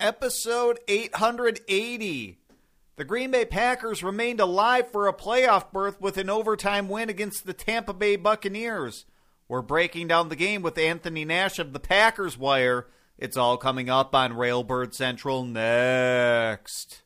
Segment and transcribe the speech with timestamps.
[0.00, 2.38] episode 880.
[2.96, 7.46] The Green Bay Packers remained alive for a playoff berth with an overtime win against
[7.46, 9.04] the Tampa Bay Buccaneers.
[9.48, 12.86] We're breaking down the game with Anthony Nash of the Packers Wire.
[13.18, 17.02] It's all coming up on Railbird Central next.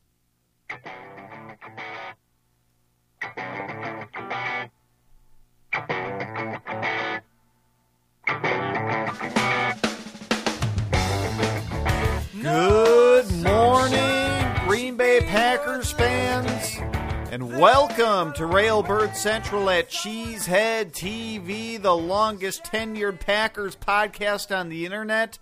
[12.41, 12.74] Good
[15.35, 16.77] Packers fans,
[17.29, 24.85] and welcome to Railbird Central at Cheesehead TV, the longest tenured Packers podcast on the
[24.85, 25.37] internet.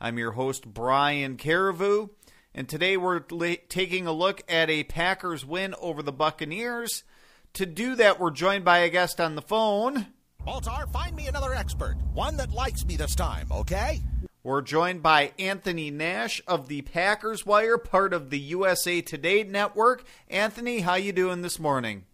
[0.00, 2.10] I'm your host, Brian Carriveau,
[2.56, 7.04] and today we're la- taking a look at a Packers win over the Buccaneers.
[7.52, 10.08] To do that, we're joined by a guest on the phone.
[10.44, 11.94] Baltar, find me another expert.
[12.12, 14.02] One that likes me this time, okay?
[14.46, 20.04] We're joined by Anthony Nash of the Packers Wire, part of the USA Today network.
[20.30, 22.04] Anthony, how you doing this morning?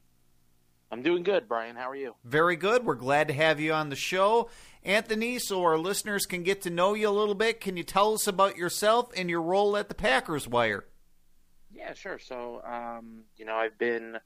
[0.90, 1.76] I'm doing good, Brian.
[1.76, 2.14] How are you?
[2.24, 2.86] Very good.
[2.86, 4.48] We're glad to have you on the show.
[4.82, 8.14] Anthony, so our listeners can get to know you a little bit, can you tell
[8.14, 10.86] us about yourself and your role at the Packers Wire?
[11.70, 12.18] Yeah, sure.
[12.18, 14.16] So, um, you know, I've been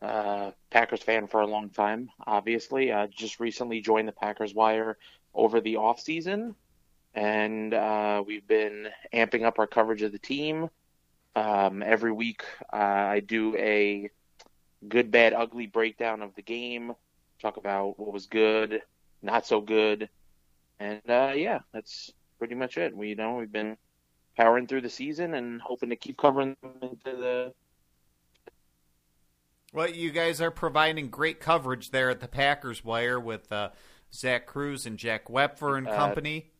[0.00, 2.94] a Packers fan for a long time, obviously.
[2.94, 4.96] I just recently joined the Packers Wire
[5.34, 6.54] over the off season
[7.16, 10.68] and uh, we've been amping up our coverage of the team.
[11.34, 14.10] Um, every week, uh, I do a
[14.86, 16.92] good, bad, ugly breakdown of the game,
[17.40, 18.82] talk about what was good,
[19.22, 20.08] not so good,
[20.78, 22.94] and uh, yeah, that's pretty much it.
[22.94, 23.78] We you know we've been
[24.36, 27.52] powering through the season and hoping to keep covering them into the.
[29.72, 33.70] Well, you guys are providing great coverage there at the Packers Wire with uh,
[34.12, 36.50] Zach Kruse and Jack Wepfer and company.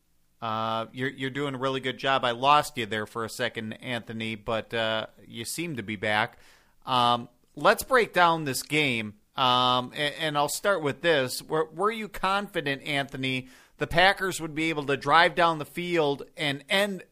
[0.40, 2.24] Uh, you're you're doing a really good job.
[2.24, 6.38] I lost you there for a second, Anthony, but uh, you seem to be back.
[6.84, 11.42] Um, let's break down this game, um, and, and, I'll start with this.
[11.42, 16.22] Were, were you confident, Anthony, the Packers would be able to drive down the field
[16.36, 17.02] and end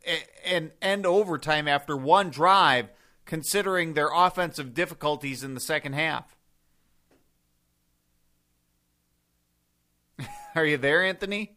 [0.46, 2.90] and end overtime after one drive,
[3.24, 6.36] considering their offensive difficulties in the second half?
[10.54, 11.53] Are you there, Anthony?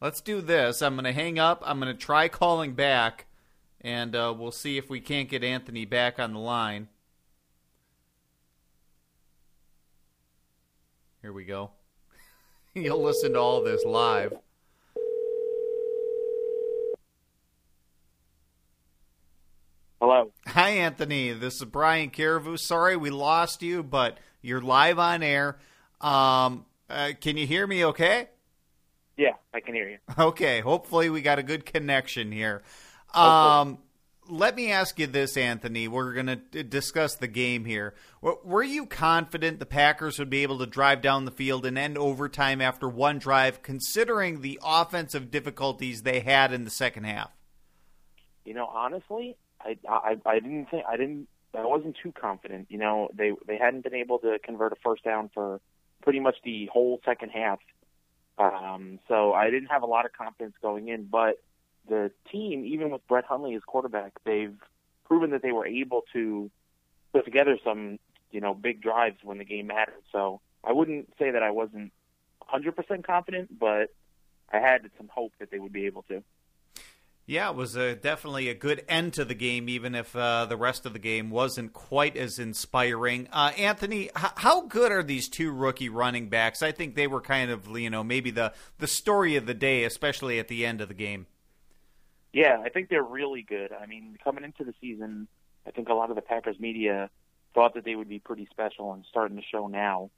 [0.00, 0.80] Let's do this.
[0.80, 1.62] I'm going to hang up.
[1.64, 3.26] I'm going to try calling back,
[3.82, 6.88] and uh, we'll see if we can't get Anthony back on the line.
[11.20, 11.72] Here we go.
[12.74, 14.32] You'll listen to all this live.
[20.00, 20.32] Hello.
[20.46, 21.32] Hi, Anthony.
[21.32, 22.58] This is Brian Carriveau.
[22.58, 25.58] Sorry we lost you, but you're live on air.
[26.00, 28.30] Um, uh, can you hear me okay?
[29.16, 29.98] Yeah, I can hear you.
[30.18, 32.62] Okay, hopefully we got a good connection here.
[33.14, 33.78] Um,
[34.28, 35.88] let me ask you this, Anthony.
[35.88, 37.94] We're going to discuss the game here.
[38.22, 41.98] Were you confident the Packers would be able to drive down the field and end
[41.98, 47.30] overtime after one drive, considering the offensive difficulties they had in the second half?
[48.44, 52.66] You know, honestly, I I, I didn't think I didn't I wasn't too confident.
[52.70, 55.60] You know, they they hadn't been able to convert a first down for
[56.02, 57.58] pretty much the whole second half
[58.40, 61.42] um, so I didn't have a lot of confidence going in, but
[61.88, 64.56] the team, even with Brett Hundley as quarterback, they've
[65.04, 66.50] proven that they were able to
[67.12, 67.98] put together some,
[68.30, 70.02] you know, big drives when the game mattered.
[70.12, 71.92] So I wouldn't say that I wasn't
[72.50, 73.92] 100% confident, but
[74.52, 76.22] I had some hope that they would be able to.
[77.30, 80.56] Yeah, it was a, definitely a good end to the game, even if uh, the
[80.56, 83.28] rest of the game wasn't quite as inspiring.
[83.32, 86.60] Uh, Anthony, h- how good are these two rookie running backs?
[86.60, 89.84] I think they were kind of, you know, maybe the the story of the day,
[89.84, 91.28] especially at the end of the game.
[92.32, 93.70] Yeah, I think they're really good.
[93.72, 95.28] I mean, coming into the season,
[95.64, 97.10] I think a lot of the Packers media
[97.54, 100.10] thought that they would be pretty special and starting to show now.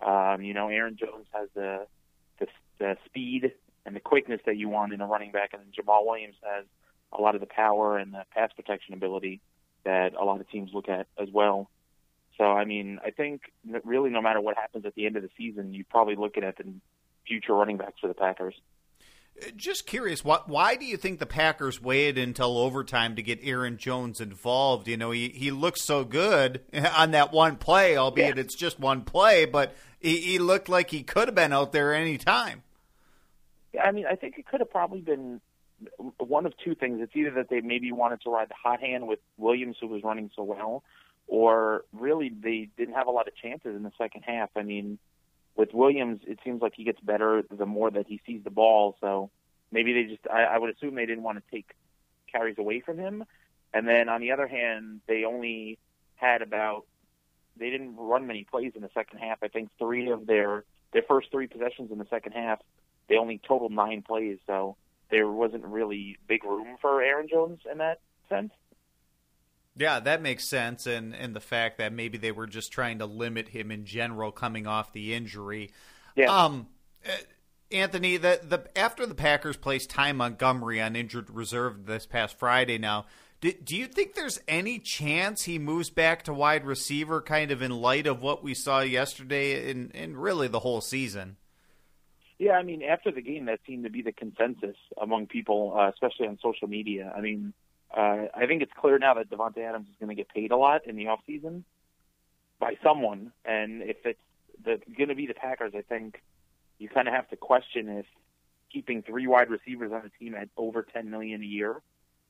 [0.00, 1.88] Um, you know, Aaron Jones has the
[2.38, 2.46] the,
[2.78, 3.50] the speed
[3.84, 5.50] and the quickness that you want in a running back.
[5.52, 6.64] And Jamaal Williams has
[7.12, 9.40] a lot of the power and the pass protection ability
[9.84, 11.68] that a lot of teams look at as well.
[12.38, 13.42] So, I mean, I think
[13.84, 16.56] really no matter what happens at the end of the season, you're probably looking at
[16.56, 16.64] the
[17.26, 18.54] future running backs for the Packers.
[19.40, 23.40] Uh, just curious, what, why do you think the Packers waited until overtime to get
[23.42, 24.88] Aaron Jones involved?
[24.88, 26.62] You know, he, he looks so good
[26.96, 28.42] on that one play, albeit yeah.
[28.42, 31.94] it's just one play, but he, he looked like he could have been out there
[31.94, 32.62] any time.
[33.80, 35.40] I mean, I think it could have probably been
[36.18, 37.00] one of two things.
[37.00, 40.02] It's either that they maybe wanted to ride the hot hand with Williams, who was
[40.02, 40.82] running so well,
[41.26, 44.50] or really they didn't have a lot of chances in the second half.
[44.56, 44.98] I mean,
[45.56, 48.96] with Williams, it seems like he gets better the more that he sees the ball.
[49.00, 49.30] So
[49.70, 51.74] maybe they just, I, I would assume they didn't want to take
[52.30, 53.24] carries away from him.
[53.74, 55.78] And then on the other hand, they only
[56.16, 56.84] had about
[57.56, 59.38] they didn't run many plays in the second half.
[59.42, 62.60] I think three of their their first three possessions in the second half,
[63.08, 64.38] they only totaled nine plays.
[64.46, 64.76] So
[65.10, 68.52] there wasn't really big room for Aaron Jones in that sense.
[69.76, 73.06] Yeah, that makes sense, and and the fact that maybe they were just trying to
[73.06, 75.70] limit him in general coming off the injury.
[76.14, 76.26] Yeah.
[76.26, 76.66] Um,
[77.06, 77.12] uh,
[77.70, 82.76] Anthony, the the after the Packers placed Ty Montgomery on injured reserve this past Friday.
[82.76, 83.06] Now,
[83.40, 87.62] do, do you think there's any chance he moves back to wide receiver, kind of
[87.62, 91.38] in light of what we saw yesterday and and really the whole season?
[92.42, 95.90] Yeah, I mean, after the game, that seemed to be the consensus among people, uh,
[95.90, 97.12] especially on social media.
[97.16, 97.52] I mean,
[97.96, 100.56] uh, I think it's clear now that Davante Adams is going to get paid a
[100.56, 101.64] lot in the off season
[102.58, 104.18] by someone, and if it's
[104.66, 106.20] going to be the Packers, I think
[106.80, 108.06] you kind of have to question if
[108.72, 111.80] keeping three wide receivers on a team at over ten million a year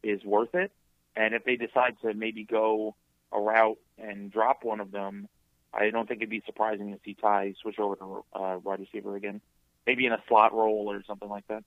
[0.03, 0.73] is worth it,
[1.17, 2.95] and if they decide to maybe go
[3.33, 5.27] a route and drop one of them,
[5.73, 9.17] I don't think it'd be surprising to see Ty switch over to uh, wide receiver
[9.17, 9.41] again,
[9.87, 11.65] maybe in a slot role or something like that.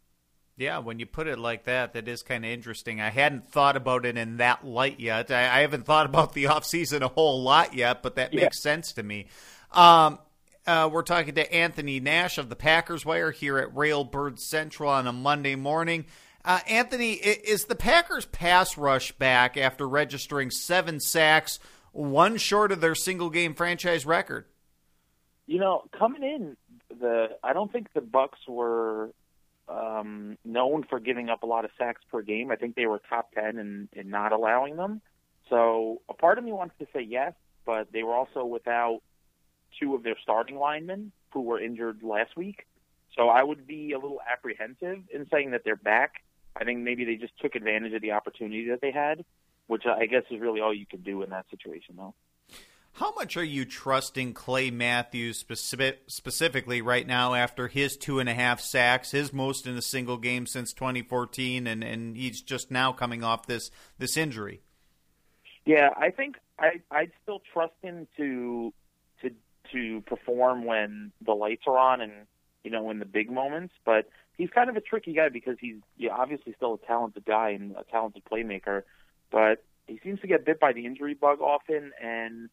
[0.57, 3.01] Yeah, when you put it like that, that is kind of interesting.
[3.01, 5.29] I hadn't thought about it in that light yet.
[5.29, 8.41] I, I haven't thought about the offseason a whole lot yet, but that Yeah.
[8.44, 9.27] makes sense to me.
[9.73, 10.17] Um,
[10.65, 15.07] uh, we're talking to Anthony Nash of the Packers Wire here at Railbird Central on
[15.07, 16.06] a Monday morning.
[16.45, 21.59] Uh, Anthony, is the Packers pass rush back after registering seven sacks,
[21.91, 24.45] one short of their single game franchise record?
[25.47, 26.56] You know, coming in,
[27.00, 29.12] the I don't think the Bucks were
[29.68, 32.51] um, known for giving up a lot of sacks per game.
[32.51, 35.01] I think they were top ten in, in not allowing them.
[35.50, 37.33] So a part of me wants to say yes,
[37.65, 39.01] but they were also without
[39.80, 42.65] two of their starting linemen who were injured last week.
[43.15, 46.24] So I would be a little apprehensive in saying that they're back.
[46.56, 49.25] I think maybe they just took advantage of the opportunity that they had,
[49.68, 52.13] which I guess is really all you can do in that situation, though.
[52.95, 58.30] How much are you trusting Clay Matthews specific, specifically right now after his two and
[58.30, 62.71] a half sacks, his most in a single game since 2014, and, and he's just
[62.71, 64.62] now coming off this this injury?
[65.65, 68.74] Yeah, I think I I'd still trust him to
[69.21, 69.31] to
[69.74, 72.13] to perform when the lights are on and
[72.63, 74.07] you know in the big moments, but
[74.38, 77.75] he's kind of a tricky guy because he's yeah, obviously still a talented guy and
[77.75, 78.83] a talented playmaker,
[79.31, 82.50] but he seems to get bit by the injury bug often and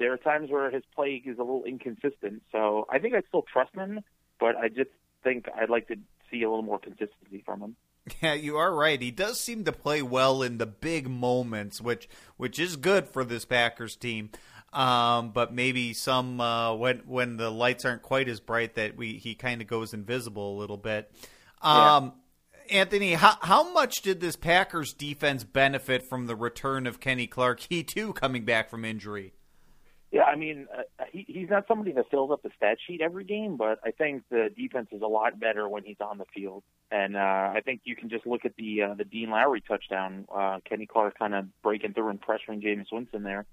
[0.00, 2.42] there are times where his play is a little inconsistent.
[2.50, 4.00] So I think I still trust him,
[4.40, 4.90] but I just
[5.22, 5.96] think I'd like to
[6.30, 7.76] see a little more consistency from him.
[8.22, 9.00] Yeah, you are right.
[9.00, 12.08] He does seem to play well in the big moments, which
[12.38, 14.30] which is good for this Packers team.
[14.72, 19.18] Um, but maybe some uh, when when the lights aren't quite as bright, that we
[19.18, 21.12] he kind of goes invisible a little bit.
[21.60, 22.14] Um,
[22.70, 27.60] Anthony, how how much did this Packers defense benefit from the return of Kenny Clark?
[27.68, 29.34] He too coming back from injury.
[30.12, 33.22] Yeah, I mean, uh, he, he's not somebody that fills up the stat sheet every
[33.22, 36.64] game, but I think the defense is a lot better when he's on the field.
[36.90, 40.26] And uh, I think you can just look at the uh, the Dean Lowry touchdown.
[40.34, 43.46] Uh, Kenny Clark kind of breaking through and pressuring Jameis Winston there.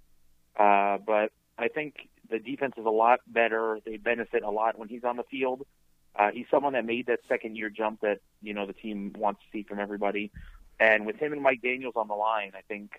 [0.57, 3.79] Uh, but I think the defense is a lot better.
[3.85, 5.65] They benefit a lot when he's on the field.
[6.15, 9.41] Uh, he's someone that made that second year jump that you know the team wants
[9.41, 10.31] to see from everybody.
[10.79, 12.93] And with him and Mike Daniels on the line, I think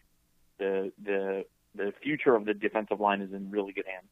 [0.59, 1.45] the the
[1.75, 4.09] the future of the defensive line is in really good hands.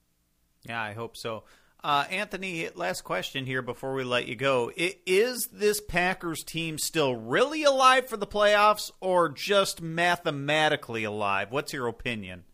[0.64, 1.44] Yeah, I hope so.
[1.84, 4.72] Uh, Anthony, last question here before we let you go.
[4.76, 11.52] I- Is this Packers team still really alive for the playoffs or just mathematically alive?
[11.52, 12.44] What's your opinion?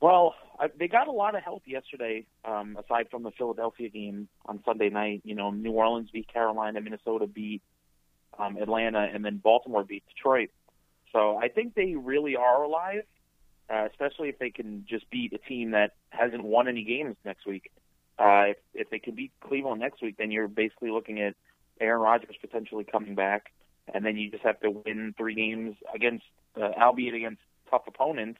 [0.00, 4.28] Well, I, they got a lot of help yesterday, um, aside from the Philadelphia game
[4.44, 5.22] on Sunday night.
[5.24, 7.62] You know, New Orleans beat Carolina, Minnesota beat
[8.38, 10.50] um, Atlanta, and then Baltimore beat Detroit.
[11.12, 13.04] So I think they really are alive,
[13.70, 17.46] uh, especially if they can just beat a team that hasn't won any games next
[17.46, 17.70] week.
[18.18, 21.34] Uh, if, if they can beat Cleveland next week, then you're basically looking at
[21.80, 23.52] Aaron Rodgers potentially coming back,
[23.92, 26.24] and then you just have to win three games against,
[26.56, 27.40] uh, albeit against
[27.70, 28.38] tough opponents.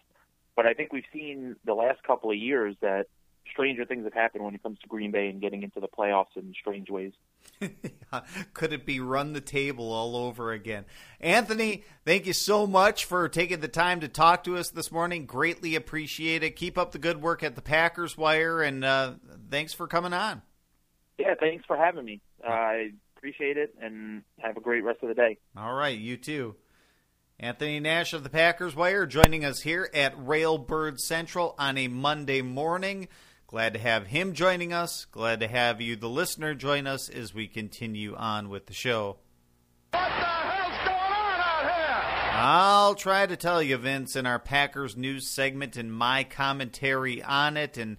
[0.54, 3.06] But I think we've seen the last couple of years that
[3.50, 6.36] stranger things have happened when it comes to Green Bay and getting into the playoffs
[6.36, 7.12] in strange ways.
[8.54, 10.84] Could it be run the table all over again?
[11.20, 15.26] Anthony, thank you so much for taking the time to talk to us this morning.
[15.26, 16.56] Greatly appreciate it.
[16.56, 19.14] Keep up the good work at the Packers Wire, and uh,
[19.50, 20.42] thanks for coming on.
[21.18, 22.20] Yeah, thanks for having me.
[22.46, 25.38] Uh, I appreciate it, and have a great rest of the day.
[25.56, 26.56] All right, you too.
[27.38, 32.42] Anthony Nash of the Packers Wire joining us here at Railbird Central on a Monday
[32.42, 33.08] morning.
[33.46, 35.04] Glad to have him joining us.
[35.04, 39.18] Glad to have you, the listener, join us as we continue on with the show.
[39.90, 42.30] What the hell's going on out here?
[42.32, 47.56] I'll try to tell you, Vince, in our Packers news segment and my commentary on
[47.56, 47.76] it.
[47.76, 47.98] And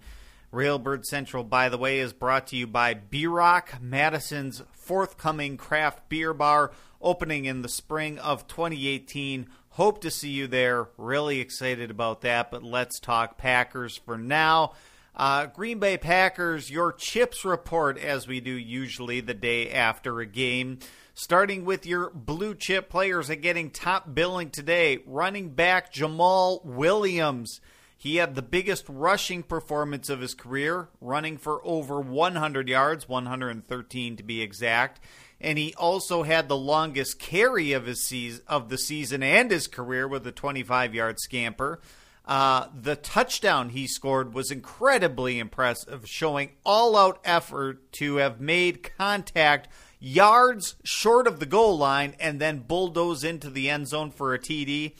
[0.52, 6.08] Railbird Central, by the way, is brought to you by B Rock, Madison's forthcoming craft
[6.08, 9.48] beer bar, opening in the spring of 2018.
[9.70, 10.88] Hope to see you there.
[10.96, 12.50] Really excited about that.
[12.50, 14.72] But let's talk Packers for now.
[15.16, 20.26] Uh, Green Bay Packers, your chips report, as we do usually the day after a
[20.26, 20.78] game.
[21.14, 24.98] Starting with your blue chip players and getting top billing today.
[25.06, 27.62] Running back Jamaal Williams.
[27.96, 34.16] He had the biggest rushing performance of his career, running for over 100 yards, 113
[34.16, 35.00] to be exact.
[35.40, 40.06] And he also had the longest carry of his of the season and his career
[40.06, 41.80] with a 25-yard scamper.
[42.26, 49.68] Uh, the touchdown he scored was incredibly impressive, showing all-out effort to have made contact
[50.00, 54.38] yards short of the goal line and then bulldoze into the end zone for a
[54.38, 54.92] TD.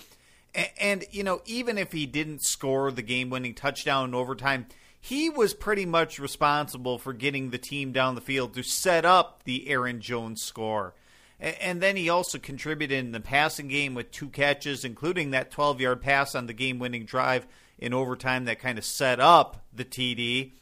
[0.54, 4.66] And, and you know, even if he didn't score the game-winning touchdown in overtime,
[5.00, 9.42] he was pretty much responsible for getting the team down the field to set up
[9.44, 10.94] the Aaron Jones score.
[11.38, 15.80] And then he also contributed in the passing game with two catches, including that 12
[15.80, 17.46] yard pass on the game winning drive
[17.78, 20.52] in overtime that kind of set up the TD.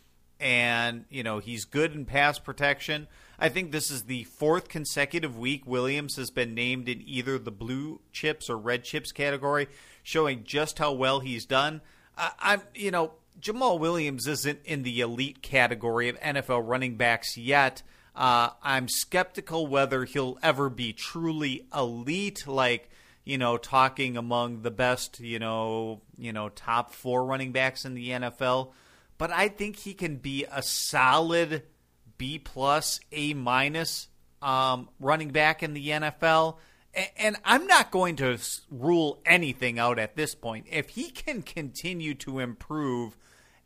[0.40, 3.06] And, you know, he's good in pass protection.
[3.38, 7.52] I think this is the fourth consecutive week Williams has been named in either the
[7.52, 9.68] blue chips or red chips category,
[10.02, 11.80] showing just how well he's done.
[12.16, 17.36] I, I'm, you know, Jamaal Williams isn't in the elite category of NFL running backs
[17.36, 17.82] yet.
[18.14, 22.90] Uh, I'm skeptical whether he'll ever be truly elite, like
[23.24, 27.94] you know, talking among the best, you know, you know, top four running backs in
[27.94, 28.72] the NFL.
[29.16, 31.62] But I think he can be a solid
[32.18, 34.08] B plus, A minus
[34.42, 36.58] um, running back in the NFL.
[37.16, 38.38] And I'm not going to
[38.70, 40.66] rule anything out at this point.
[40.70, 43.16] If he can continue to improve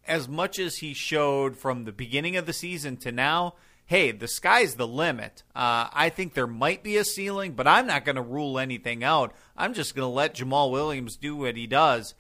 [0.07, 3.55] as much as he showed from the beginning of the season to now,
[3.89, 5.43] hey, the sky's the limit.
[5.57, 9.03] Uh, I think there might be a ceiling, but I'm not going to rule anything
[9.03, 9.35] out.
[9.57, 12.15] I'm just going to let Jamaal Williams do what he does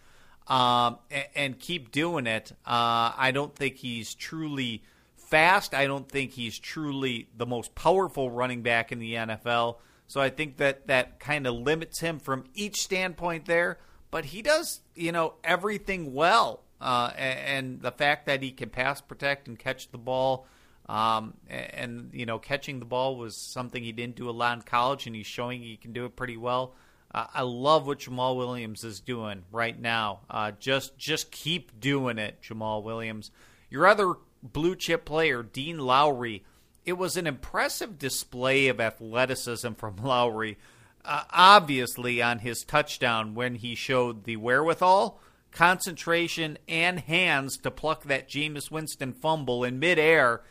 [0.46, 2.52] um, and, and, keep doing it.
[2.66, 4.82] Uh, I don't think he's truly
[5.14, 5.75] fast.
[5.75, 9.76] I don't think he's truly the most powerful running back in the NFL.
[10.06, 13.78] So I think that that kind of limits him from each standpoint there.
[14.10, 16.62] But he does, you know, everything well.
[16.80, 20.46] Uh, and, and, the fact that he can pass protect and catch the ball,
[20.88, 24.62] um, and, you know, catching the ball was something he didn't do a lot in
[24.62, 26.75] college, and he's showing he can do it pretty well.
[27.14, 30.21] Uh, I love what Jamaal Williams is doing right now.
[30.28, 33.30] Uh, just just keep doing it, Jamaal Williams.
[33.71, 36.45] Your other blue chip player, Dean Lowry.
[36.85, 40.59] It was an impressive display of athleticism from Lowry,
[41.04, 48.04] uh, obviously on his touchdown when he showed the wherewithal, concentration, and hands to pluck
[48.04, 50.42] that Jameis Winston fumble in midair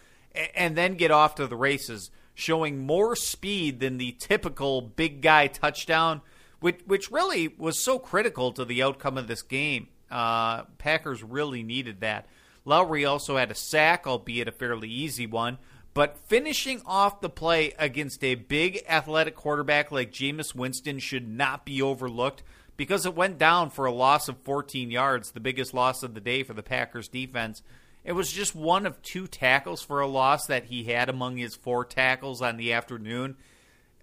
[0.56, 5.48] and then get off to the races, showing more speed than the typical big guy
[5.48, 6.22] touchdown,
[6.60, 9.88] which, which really was so critical to the outcome of this game.
[10.10, 12.28] Uh, Packers really needed that.
[12.66, 15.58] Lowry also had a sack, albeit a fairly easy one.
[15.94, 21.66] But finishing off the play against a big athletic quarterback like Jameis Winston should not
[21.66, 22.44] be overlooked
[22.76, 26.22] because it went down for a loss of 14 yards, the biggest loss of the
[26.22, 27.64] day for the Packers defense.
[28.08, 31.58] It was just one of two tackles for a loss that he had among his
[31.58, 33.36] four tackles on the afternoon.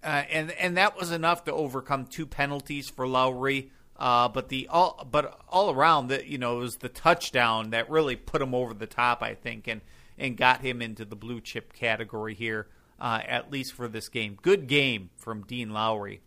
[0.03, 3.71] Uh, and and that was enough to overcome two penalties for Lowry.
[3.97, 7.89] Uh, but the all but all around that you know it was the touchdown that
[7.89, 9.81] really put him over the top, I think, and
[10.19, 12.67] and got him into the blue chip category here,
[12.99, 14.37] uh, at least for this game.
[14.39, 16.21] Good game from Dean Lowry.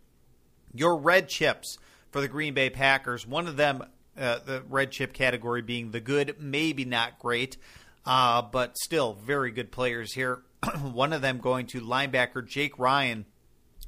[0.73, 1.77] Your red chips
[2.11, 3.25] for the Green Bay Packers.
[3.25, 3.85] One of them,
[4.19, 7.57] uh, the red chip category being the good, maybe not great,
[8.05, 10.41] uh, but still very good players here.
[10.81, 13.25] One of them going to linebacker Jake Ryan,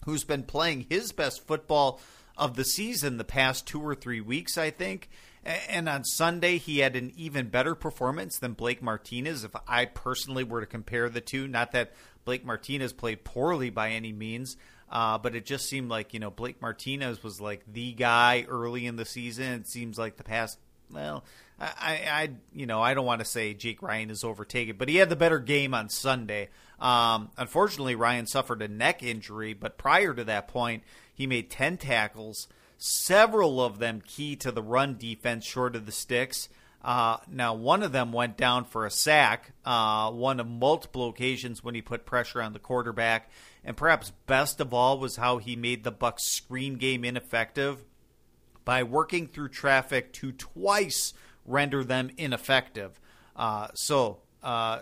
[0.05, 1.99] who's been playing his best football
[2.37, 5.09] of the season the past two or three weeks, I think.
[5.43, 9.43] And on Sunday, he had an even better performance than Blake Martinez.
[9.43, 11.93] If I personally were to compare the two, not that
[12.25, 14.55] Blake Martinez played poorly by any means,
[14.91, 18.85] uh, but it just seemed like you know Blake Martinez was like the guy early
[18.85, 19.53] in the season.
[19.53, 20.59] It seems like the past,
[20.91, 21.23] well,
[21.59, 24.97] I, I you know I don't want to say Jake Ryan is overtaken, but he
[24.97, 26.49] had the better game on Sunday.
[26.79, 30.83] Um, unfortunately, Ryan suffered a neck injury, but prior to that point,
[31.13, 32.47] he made 10 tackles,
[32.79, 36.49] several of them key to the run defense short of the sticks.
[36.83, 41.63] Uh, now, one of them went down for a sack, uh, one of multiple occasions
[41.63, 43.29] when he put pressure on the quarterback.
[43.63, 47.83] And perhaps best of all was how he made the Bucks screen game ineffective.
[48.65, 51.13] by working through traffic to twice
[51.45, 52.99] render them ineffective.
[53.35, 54.79] Uh, so uh,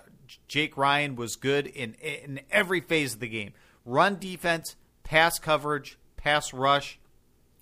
[0.47, 3.53] Jake Ryan was good in in every phase of the game:
[3.85, 6.99] run defense, pass coverage, pass rush.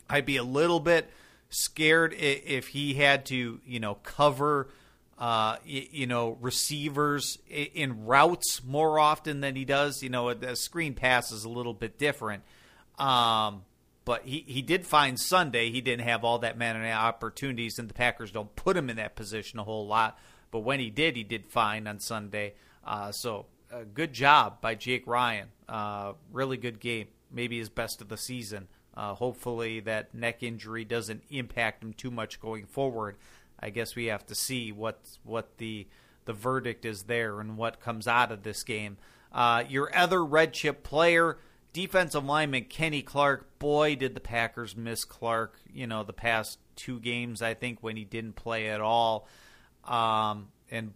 [0.09, 1.09] I'd be a little bit
[1.50, 4.69] scared if he had to, you know, cover,
[5.17, 10.03] uh, you know, receivers in routes more often than he does.
[10.03, 12.43] You know, a screen pass is a little bit different.
[13.00, 13.63] Um,
[14.05, 15.69] but he, he did find Sunday.
[15.69, 19.15] He didn't have all that many opportunities, and the Packers don't put him in that
[19.15, 20.17] position a whole lot.
[20.50, 22.53] But when he did, he did fine on Sunday.
[22.86, 25.50] Uh, so, uh, good job by Jake Ryan.
[25.67, 27.07] Uh, really good game.
[27.29, 28.69] Maybe his best of the season.
[28.95, 33.17] Uh, hopefully, that neck injury doesn't impact him too much going forward.
[33.59, 35.87] I guess we have to see what what the
[36.25, 38.97] the verdict is there and what comes out of this game.
[39.31, 41.37] Uh, your other red chip player
[41.77, 45.59] defensive lineman Kenny Clark, boy, did the Packers miss Clark.
[45.71, 49.27] You know, the past two games, I think, when he didn't play at all.
[49.85, 50.93] Um, and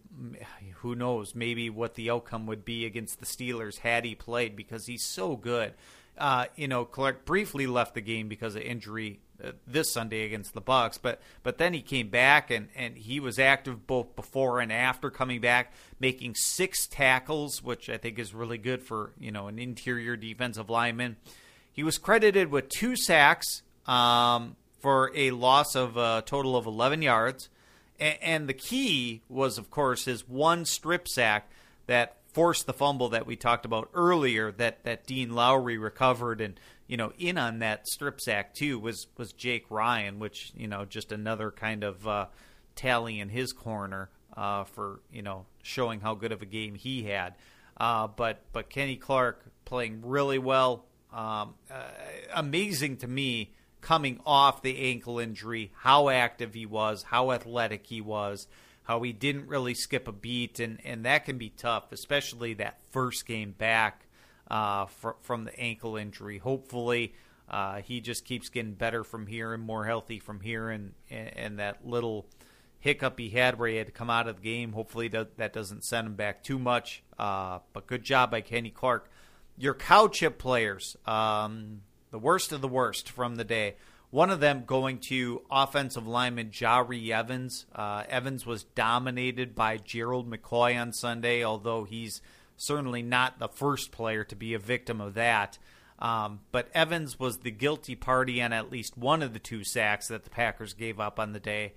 [0.77, 4.88] who knows, maybe what the outcome would be against the Steelers had he played because
[4.88, 5.74] he's so good.
[6.18, 9.20] Uh, you know, Clark briefly left the game because of injury
[9.68, 10.98] this Sunday against the Bucks.
[10.98, 15.10] but but then he came back and and he was active both before and after
[15.10, 19.60] coming back, making six tackles, which I think is really good for you know an
[19.60, 21.18] interior defensive lineman.
[21.74, 27.02] He was credited with two sacks um, for a loss of a total of 11
[27.02, 27.50] yards,
[28.00, 31.50] and, and the key was, of course, his one strip sack
[31.88, 36.60] that forced the fumble that we talked about earlier that that Dean Lowry recovered and
[36.92, 40.84] you know in on that strip sack too was was Jake Ryan which you know
[40.84, 42.26] just another kind of uh,
[42.76, 47.04] tally in his corner uh, for you know showing how good of a game he
[47.04, 47.36] had.
[47.78, 50.86] Uh, but but Kenny Clark playing really well.
[51.14, 51.84] Um, uh,
[52.34, 58.00] amazing to me coming off the ankle injury how active he was how athletic he
[58.00, 58.48] was
[58.84, 62.80] how he didn't really skip a beat, and, and that can be tough, especially that
[62.92, 64.06] first game back
[64.51, 66.37] uh, fr- from the ankle injury.
[66.37, 67.14] Hopefully,
[67.50, 71.37] uh, he just keeps getting better from here and more healthy from here, and, and,
[71.37, 72.27] and that little
[72.79, 74.74] hiccup he had where he had to come out of the game.
[74.74, 77.01] Hopefully, that, that doesn't send him back too much.
[77.18, 79.09] Uh, but good job by Kenny Clark.
[79.57, 83.75] Your cow chip players, um, the worst of the worst from the day.
[84.09, 87.66] One of them going to offensive lineman Jahri Evans.
[87.74, 92.22] Uh, Evans was dominated by Gerald McCoy on Sunday, although he's
[92.66, 95.58] certainly not the first player to be a victim of that.
[96.00, 100.08] Um, but Evans was the guilty party on at least one of the two sacks
[100.08, 101.74] that the Packers gave up on the day.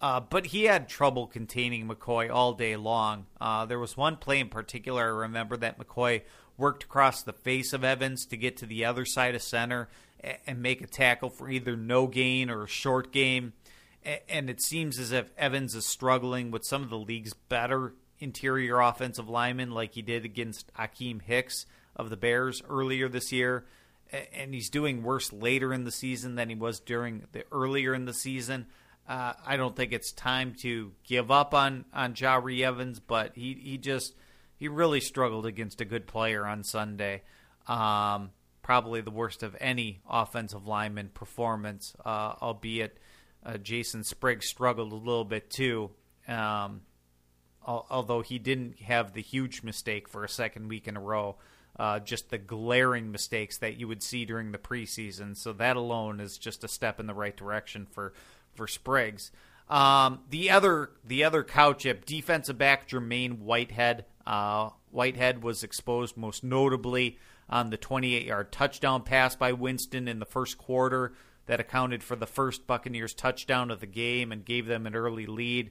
[0.00, 3.26] Uh, but he had trouble containing McCoy all day long.
[3.40, 6.22] Uh, there was one play in particular I remember that McCoy
[6.58, 9.88] worked across the face of Evans to get to the other side of center
[10.46, 13.52] and make a tackle for either no gain or a short game.
[14.28, 18.80] And it seems as if Evans is struggling with some of the league's better interior
[18.80, 23.64] offensive lineman like he did against Akiem Hicks of the Bears earlier this year.
[24.32, 28.04] And he's doing worse later in the season than he was during the earlier in
[28.04, 28.66] the season.
[29.08, 33.54] Uh, I don't think it's time to give up on on Jahri Evans, but he
[33.54, 34.14] he just
[34.56, 37.22] he really struggled against a good player on Sunday.
[37.66, 38.30] Um,
[38.62, 42.98] probably the worst of any offensive lineman performance, uh, albeit
[43.44, 45.90] uh, Jason Spriggs struggled a little bit too.
[46.26, 46.80] Um,
[47.66, 51.36] although he didn't have the huge mistake for a second week in a row,
[51.78, 55.36] uh, just the glaring mistakes that you would see during the preseason.
[55.36, 58.12] So that alone is just a step in the right direction for
[58.54, 59.30] for Spriggs.
[59.68, 64.04] Um, the other the other cow chip defensive back Jermaine Whitehead.
[64.26, 70.18] Uh, Whitehead was exposed most notably on the 28 yard touchdown pass by Winston in
[70.18, 71.12] the first quarter
[71.46, 75.26] that accounted for the first Buccaneers touchdown of the game and gave them an early
[75.26, 75.70] lead.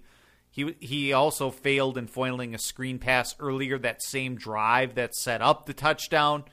[0.55, 5.41] He he also failed in foiling a screen pass earlier that same drive that set
[5.41, 6.45] up the touchdown.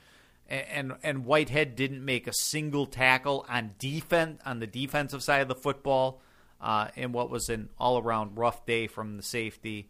[0.49, 5.47] And and Whitehead didn't make a single tackle on defense on the defensive side of
[5.47, 6.21] the football
[6.59, 9.87] uh, in what was an all around rough day from the safety.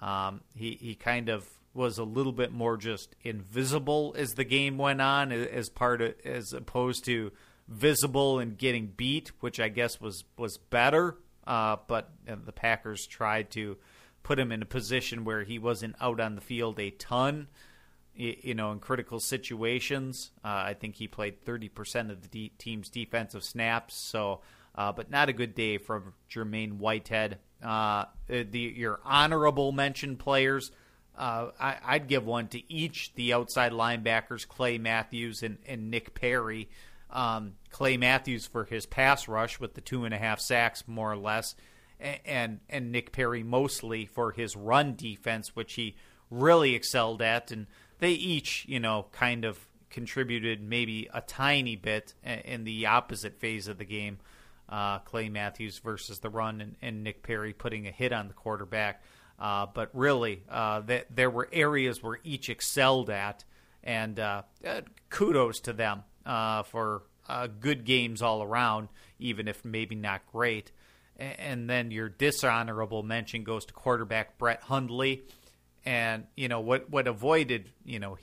[0.00, 4.78] Um, he he kind of was a little bit more just invisible as the game
[4.78, 7.30] went on, as part of, as opposed to
[7.68, 11.18] visible and getting beat, which I guess was was better.
[11.50, 13.76] Uh, but the Packers tried to
[14.22, 17.48] put him in a position where he wasn't out on the field a ton.
[18.14, 22.88] You know, in critical situations, uh, I think he played 30% of the de- team's
[22.88, 23.96] defensive snaps.
[23.96, 24.42] So,
[24.76, 27.38] uh, but not a good day from Jermaine Whitehead.
[27.60, 30.70] Uh, the your honorable mention players.
[31.18, 36.14] Uh, I, would give one to each the outside linebackers, Clay Matthews and, and Nick
[36.14, 36.68] Perry.
[37.12, 41.12] Um, Clay Matthews for his pass rush with the two and a half sacks, more
[41.12, 41.54] or less,
[42.24, 45.96] and, and Nick Perry mostly for his run defense, which he
[46.30, 47.66] really excelled at, and
[47.98, 49.58] they each, you know, kind of
[49.90, 54.18] contributed maybe a tiny bit in the opposite phase of the game.
[54.68, 58.34] Uh, Clay Matthews versus the run, and, and, Nick Perry putting a hit on the
[58.34, 59.02] quarterback.
[59.36, 63.44] Uh, but really, uh, th- there were areas where each excelled at,
[63.82, 67.02] and uh, uh, kudos to them uh, for
[67.60, 70.72] good games all around, even if maybe not great.
[71.16, 75.22] And then your dishonorable mention goes to quarterback Brett Hundley
[75.84, 78.18] and you know what what avoided you know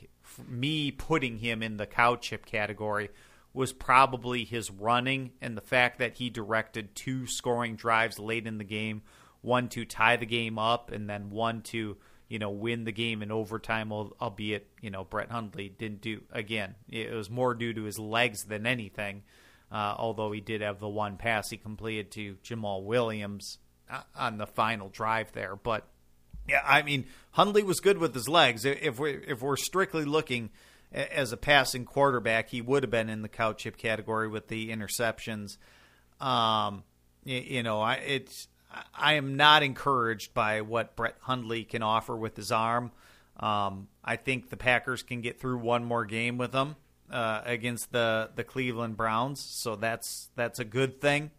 [0.48, 3.10] me putting him in the cow chip category
[3.54, 8.60] was probably his running and the fact that he directed two scoring drives late in
[8.60, 9.02] the game,
[9.42, 13.22] one to tie the game up and then one to you know win the game
[13.22, 13.92] in overtime.
[13.92, 16.76] Albeit you know Brett Hundley didn't do again.
[16.90, 19.24] It was more due to his legs than anything.
[19.72, 23.58] Uh, although he did have the one pass he completed to Jamaal Williams
[23.92, 25.86] uh, on the final drive there, but
[26.48, 28.63] yeah, I mean Hundley was good with his legs.
[28.63, 30.50] If we're, if we're strictly looking
[30.92, 34.70] as a passing quarterback, he would have been in the cow chip category with the
[34.70, 35.58] interceptions.
[36.20, 36.84] Um,
[37.24, 38.48] you, know, I it's
[38.93, 42.91] I am not encouraged by what Brett Hundley can offer with his arm.
[43.39, 46.75] Um, I think the Packers can get through one more game with him
[47.12, 51.32] uh, against the the Cleveland Browns, so that's that's a good thing.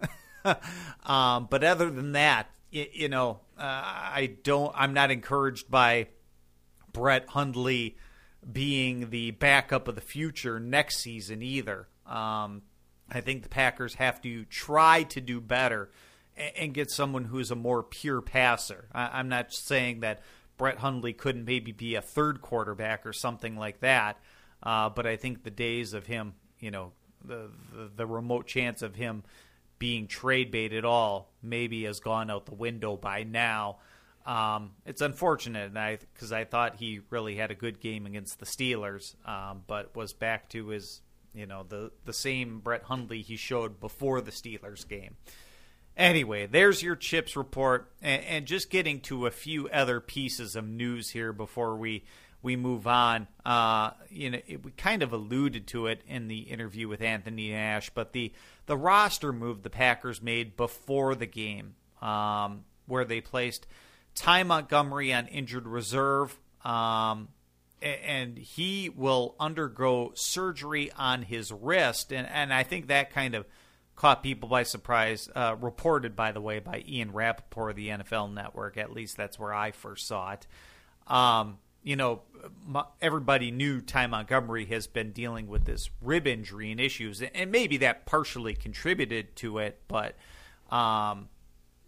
[1.05, 4.73] um, but other than that, you, you know, uh, I don't.
[4.77, 6.09] I'm not encouraged by
[6.93, 7.97] Brett Hundley
[8.51, 11.89] being the backup of the future next season either.
[12.07, 12.63] Um,
[13.11, 15.91] I think the Packers have to try to do better
[16.39, 18.89] and, and get someone who's a more pure passer.
[18.93, 20.21] I, am not saying that
[20.57, 24.19] Brett Hundley couldn't maybe be a third quarterback or something like that,
[24.63, 26.93] uh, but I think the days of him, you know,
[27.25, 29.23] the, the, the remote chance of him
[29.79, 33.79] being trade bait at all maybe has gone out the window by now.
[34.27, 38.41] Um, it's unfortunate, because I, because I, thought he really had a good game against
[38.41, 41.01] the Steelers, um, but was back to his,
[41.35, 45.17] you know, the the same Brett Hundley he showed before the Steelers game.
[45.99, 50.65] Anyway, there's your chips report, and, and just getting to a few other pieces of
[50.65, 52.05] news here before we
[52.41, 53.27] we move on.
[53.45, 57.51] Uh, you know, it, we kind of alluded to it in the interview with Anthony
[57.51, 58.33] Nash, but the
[58.67, 63.67] the roster move the Packers made before the game, um, where they placed
[64.15, 67.27] Ty Montgomery on injured reserve, um,
[67.83, 73.47] and he will undergo surgery on his wrist, and and I think that kind of
[73.99, 75.29] caught people by surprise.
[75.35, 78.77] Uh, reported, by the way, by Ian Rapoport of the NFL Network.
[78.77, 80.47] At least that's where I first saw it.
[81.09, 82.23] Um, you know,
[83.01, 87.79] everybody knew Ty Montgomery has been dealing with this rib injury and issues, and maybe
[87.79, 89.81] that partially contributed to it.
[89.89, 90.15] But,
[90.71, 91.29] um,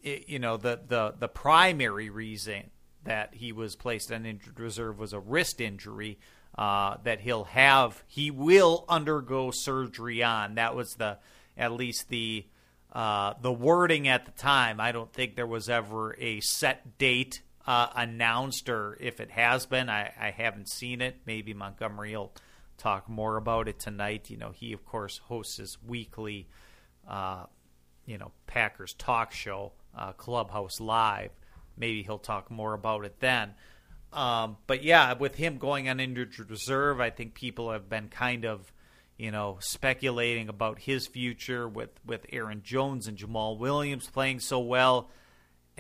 [0.03, 2.71] it, you know, the, the the primary reason
[3.05, 6.19] that he was placed on injured reserve was a wrist injury
[6.59, 8.03] uh, that he'll have.
[8.09, 10.57] He will undergo surgery on.
[10.57, 11.19] That was the
[11.61, 12.47] at least the
[12.93, 14.81] uh, the wording at the time.
[14.81, 19.67] I don't think there was ever a set date uh, announced, or if it has
[19.67, 21.19] been, I, I haven't seen it.
[21.25, 22.33] Maybe Montgomery will
[22.79, 24.31] talk more about it tonight.
[24.31, 26.49] You know, he of course hosts his weekly,
[27.07, 27.45] uh,
[28.07, 31.31] you know, Packers talk show, uh, Clubhouse Live.
[31.77, 33.55] Maybe he'll talk more about it then.
[34.13, 38.45] Um, but yeah, with him going on injured reserve, I think people have been kind
[38.45, 38.73] of,
[39.21, 44.59] you know, speculating about his future with with Aaron Jones and Jamaal Williams playing so
[44.61, 45.11] well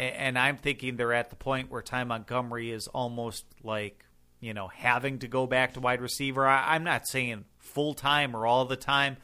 [0.00, 4.04] and I'm thinking they're at the point where Ty Montgomery is almost like
[4.40, 6.46] you know having to go back to wide receiver.
[6.46, 9.18] I, am not saying full time or all the time.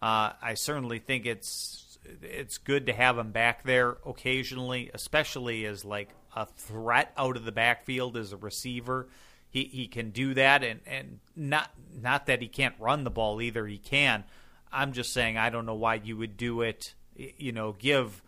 [0.00, 5.84] Uh, I certainly think it's it's good to have him back there occasionally, especially as
[5.84, 9.08] like a threat out of the backfield as a receiver.
[9.50, 13.42] He he can do that, and and not not that he can't run the ball
[13.42, 13.66] either.
[13.66, 14.24] He can.
[14.72, 16.94] I'm just saying I don't know why you would do it.
[17.14, 18.22] You know, give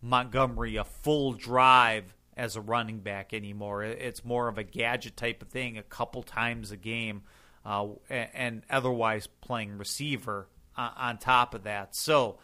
[0.00, 3.82] Montgomery a full drive as a running back anymore.
[3.82, 7.22] It's more of a gadget type of thing, a couple times a game,
[7.66, 11.94] uh, and otherwise playing receiver on top of that.
[11.94, 12.38] So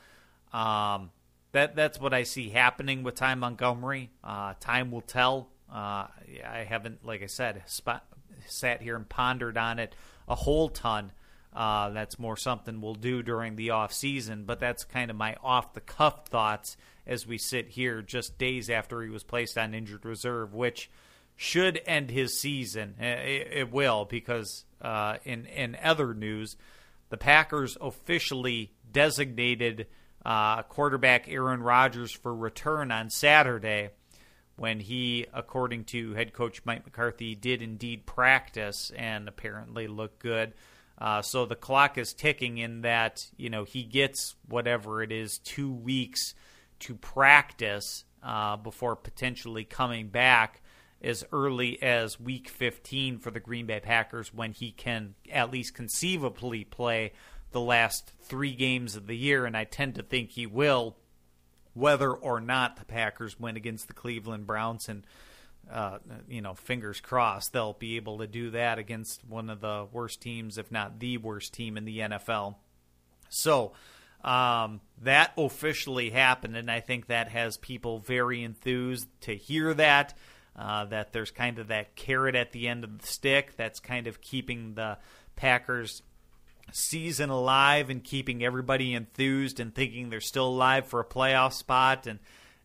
[0.53, 1.12] um,
[1.53, 4.11] that that's what I see happening with Ty Montgomery.
[4.23, 5.49] Uh, time will tell.
[5.71, 6.07] Uh,
[6.45, 8.05] I haven't, like I said, spot,
[8.49, 9.95] sat here and pondered on it
[10.29, 11.13] a whole ton.
[11.53, 15.37] Uh, that's more something we'll do during the off season, but that's kind of my
[15.43, 19.73] off the cuff thoughts as we sit here just days after he was placed on
[19.73, 20.91] injured reserve, which
[21.35, 22.95] should end his season.
[23.01, 26.57] It, it will because uh, in in other news,
[27.09, 29.87] the Packers officially designated
[30.25, 33.91] uh, quarterback Aaron Rodgers for return on Saturday
[34.57, 40.55] when he, according to head coach Mike McCarthy, did indeed practice and apparently looked good.
[40.99, 45.38] Uh, so the clock is ticking in that you know he gets whatever it is
[45.38, 46.35] two weeks
[46.79, 50.62] to practice uh, before potentially coming back
[51.03, 55.75] as early as week 15 for the Green Bay Packers when he can at least
[55.75, 57.12] conceivably play
[57.53, 60.97] the last three games of the year, and I tend to think he will
[61.77, 65.07] whether or not the Packers win against the Cleveland Browns and
[65.71, 69.87] uh, you know, fingers crossed they'll be able to do that against one of the
[69.91, 72.55] worst teams, if not the worst team in the NFL.
[73.29, 73.73] So
[74.23, 80.15] um, that officially happened, and I think that has people very enthused to hear that.
[80.55, 84.07] Uh, that there's kind of that carrot at the end of the stick that's kind
[84.07, 84.97] of keeping the
[85.35, 86.01] Packers
[86.72, 92.07] season alive and keeping everybody enthused and thinking they're still alive for a playoff spot.
[92.07, 92.18] And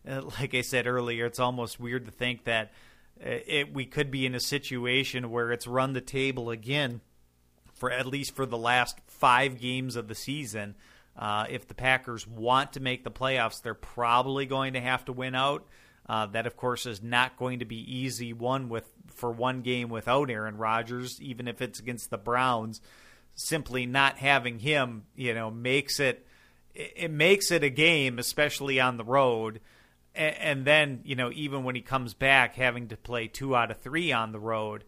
[0.08, 2.72] uh, like I said earlier, it's almost weird to think that
[3.24, 7.00] uh, it, we could be in a situation where it's run the table again
[7.74, 10.74] for at least for the last five games of the season.
[11.16, 15.12] Uh, if the Packers want to make the playoffs, they're probably going to have to
[15.12, 15.66] win out.
[16.08, 18.32] Uh, that, of course, is not going to be easy.
[18.32, 22.80] One with for one game without Aaron Rodgers, even if it's against the Browns
[23.34, 26.26] simply not having him, you know, makes it
[26.74, 29.60] it makes it a game, especially on the road.
[30.14, 33.80] And then, you know, even when he comes back, having to play two out of
[33.80, 34.84] three on the road,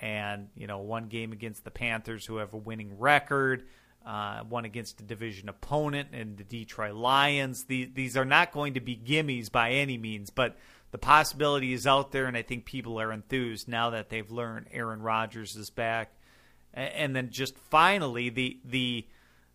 [0.00, 3.64] and you know, one game against the Panthers, who have a winning record,
[4.04, 7.64] uh, one against a division opponent, and the Detroit Lions.
[7.64, 10.58] These these are not going to be gimmies by any means, but
[10.90, 14.66] the possibility is out there, and I think people are enthused now that they've learned
[14.72, 16.12] Aaron Rodgers is back
[16.76, 19.06] and then just finally the the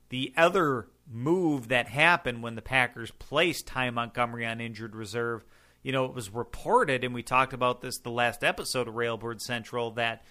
[0.10, 5.46] the other move that happened when the Packers placed Ty Montgomery on injured reserve,
[5.84, 9.40] you know, it was reported, and we talked about this the last episode of Railbird
[9.42, 10.24] Central, that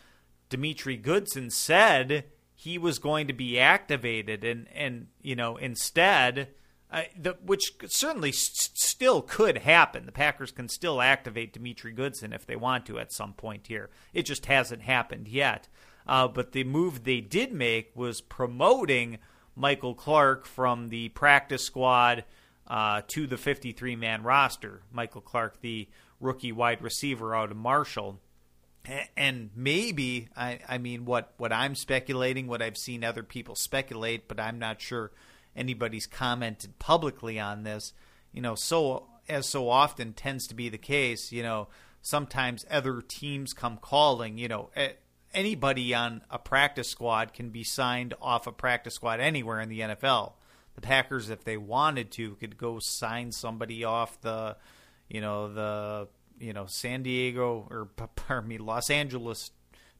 [0.49, 2.25] Demetri Goodson said
[2.55, 6.49] he was going to be activated, and and you know instead,
[6.91, 10.07] uh, the, which certainly still could happen.
[10.07, 13.91] The Packers can still activate Demetri Goodson if they want to at some point here.
[14.13, 15.69] It just hasn't happened yet.
[16.07, 19.19] Uh, but the move they did make was promoting
[19.55, 22.25] Michael Clark from the practice squad
[22.67, 24.83] uh, to the 53 man roster.
[24.93, 25.89] Michael Clark, the
[26.21, 28.21] rookie wide receiver out of Marshall.
[29.17, 34.27] And maybe, I, I mean, what, what I'm speculating, what I've seen other people speculate,
[34.27, 35.13] but I'm not sure
[35.55, 37.93] anybody's commented publicly on this.
[38.33, 41.69] You know, so as so often tends to be the case, you know,
[42.03, 44.93] sometimes other teams come calling, you know, eh,
[45.33, 49.81] anybody on a practice squad can be signed off a practice squad anywhere in the
[49.81, 50.33] NFL.
[50.75, 54.57] The Packers, if they wanted to, could go sign somebody off the,
[55.09, 59.51] you know, the you know San Diego or pardon me, Los Angeles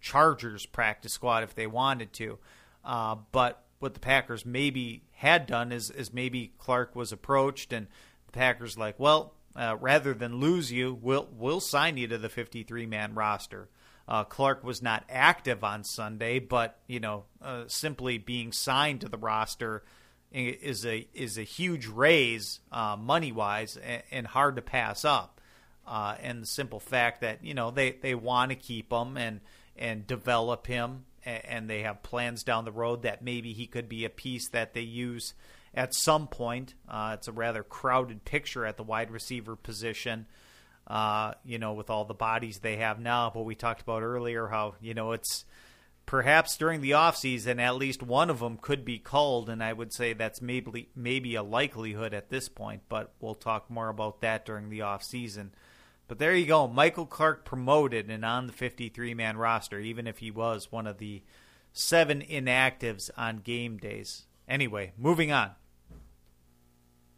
[0.01, 2.39] Chargers practice squad if they wanted to.
[2.85, 7.87] Uh, but what the Packers maybe had done is is maybe Clark was approached and
[8.27, 12.29] the Packers like, well, uh, rather than lose you, we'll we'll sign you to the
[12.29, 13.69] 53 man roster.
[14.11, 19.09] Uh, Clark was not active on Sunday, but you know, uh, simply being signed to
[19.09, 19.85] the roster
[20.33, 25.41] is a is a huge raise uh, money wise and, and, hard to pass up.
[25.87, 29.41] Uh, and the simple fact that you know they, they want to keep him and
[29.77, 33.89] and develop him, and, and they have plans down the road that maybe he could
[33.89, 35.35] be a piece that they use
[35.73, 36.75] at some point.
[36.89, 40.27] Uh, it's a rather crowded picture at the wide receiver position
[40.91, 43.31] uh, you know, with all the bodies they have now.
[43.33, 45.45] But we talked about earlier how, you know, it's
[46.05, 49.49] perhaps during the offseason, at least one of them could be called.
[49.49, 53.71] And I would say that's maybe, maybe a likelihood at this point, but we'll talk
[53.71, 55.51] more about that during the offseason.
[56.09, 56.67] But there you go.
[56.67, 60.99] Michael Clark promoted and on the 53 man roster, even if he was one of
[60.99, 61.23] the
[61.73, 64.25] seven inactives on game days.
[64.49, 65.53] Anyway, moving on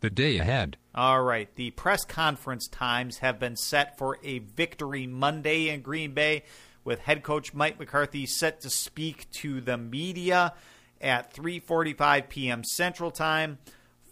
[0.03, 0.77] the day ahead.
[0.95, 1.49] All right.
[1.55, 6.43] The press conference times have been set for a victory Monday in Green Bay,
[6.85, 10.53] with head coach Mike McCarthy set to speak to the media
[11.01, 12.65] at 3:45 p.m.
[12.65, 13.59] Central Time,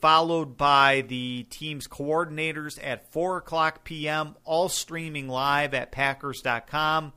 [0.01, 4.37] followed by the team's coordinators at 4 o'clock p.m.
[4.45, 7.13] All streaming live at Packers.com.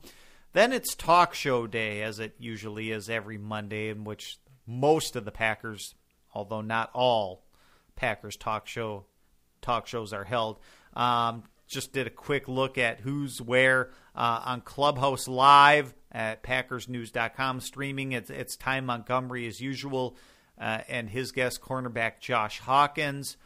[0.52, 5.24] Then it's talk show day, as it usually is every Monday, in which most of
[5.24, 5.94] the Packers,
[6.32, 7.43] although not all,
[7.96, 9.06] Packers talk show
[9.62, 10.58] talk shows are held.
[10.94, 17.60] Um, just did a quick look at who's where uh, on Clubhouse Live at PackersNews.com
[17.60, 18.12] streaming.
[18.12, 20.16] It's, it's Ty Montgomery as usual.
[20.60, 23.36] uh, and his guest cornerback Josh Hawkins.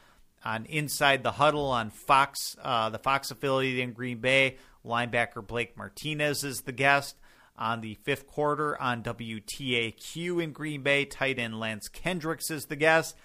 [0.44, 5.76] On Inside the Huddle on Fox, uh, the Fox affiliate in Green Bay, linebacker Blake
[5.76, 7.16] Martinez is the guest.
[7.56, 12.76] On the fifth quarter on WTAQ in Green Bay, tight end Lance Kendricks is the
[12.76, 13.16] guest.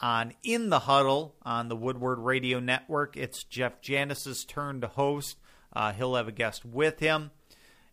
[0.00, 5.38] On In the Huddle on the Woodward Radio Network, it's Jeff Janis's turn to host.
[5.72, 7.30] Uh, he'll have a guest with him.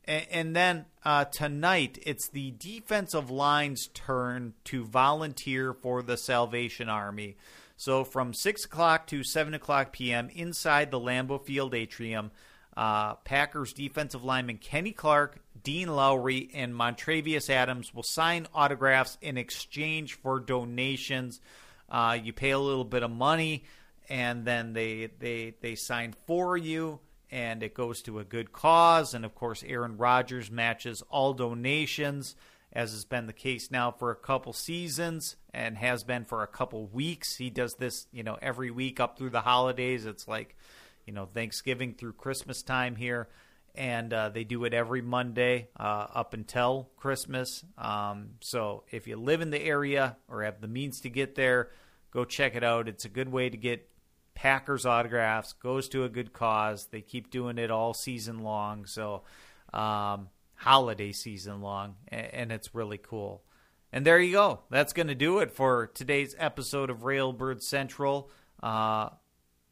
[0.06, 6.90] And, and then uh, tonight, it's the defensive line's turn to volunteer for the Salvation
[6.90, 7.38] Army.
[7.78, 10.30] So from 6 o'clock to 7 o'clock p.m.
[10.30, 12.32] inside the Lambeau Field atrium,
[12.76, 19.38] uh, Packers defensive lineman Kenny Clark, Dean Lowry, and Montravius Adams will sign autographs in
[19.38, 21.40] exchange for donations.
[21.94, 23.64] Uh, you pay a little bit of money,
[24.10, 29.14] and then they they they sign for you, and it goes to a good cause.
[29.14, 32.36] And of course, Aaron Rodgers matches all donations,
[32.74, 36.48] as has been the case now for a couple seasons, and has been for a
[36.48, 37.38] couple weeks.
[37.38, 40.08] He does this, you know, every week up through the holidays.
[40.08, 40.58] It's like
[41.06, 43.30] you know Thanksgiving through Christmas time here,
[43.76, 47.64] and uh, they do it every Monday uh, up until Christmas.
[47.78, 51.70] Um, so if you live in the area or have the means to get there,
[52.14, 52.88] go check it out.
[52.88, 53.90] It's a good way to get
[54.36, 55.54] Packers autographs.
[55.54, 56.88] Goes to a good cause.
[56.92, 58.86] They keep doing it all season long.
[58.86, 59.24] So
[59.74, 63.44] um, holiday season long, and it's really cool.
[63.92, 64.62] And there you go.
[64.70, 68.32] That's going to do it for today's episode of Railbird Central.
[68.62, 69.10] Uh,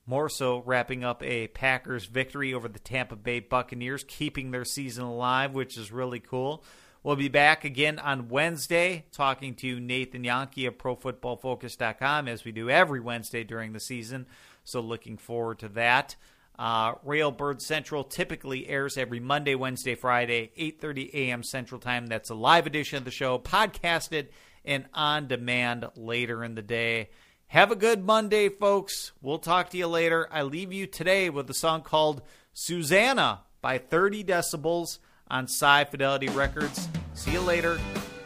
[0.05, 5.05] more so, wrapping up a Packers victory over the Tampa Bay Buccaneers, keeping their season
[5.05, 6.63] alive, which is really cool.
[7.03, 12.69] We'll be back again on Wednesday talking to Nathan Jahnke of ProFootballFocus.com as we do
[12.69, 14.27] every Wednesday during the season.
[14.65, 16.15] So, looking forward to that.
[16.59, 21.41] Uh, Railbird Central typically airs every Monday, Wednesday, Friday, 8:30 a.m.
[21.41, 22.05] Central Time.
[22.05, 24.27] That's a live edition of the show, podcasted
[24.63, 27.09] and on demand later in the day.
[27.47, 29.11] Have a good Monday, folks.
[29.23, 30.27] We'll talk to you later.
[30.31, 32.21] I leave you today with a song called
[32.53, 34.99] Susanna by 30 Decibels
[35.31, 36.87] on Sci Fidelity Records.
[37.15, 37.79] See you later.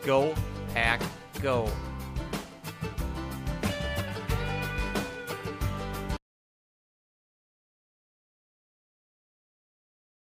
[0.04, 0.36] Go,
[0.74, 1.02] Pack,
[1.42, 1.72] go.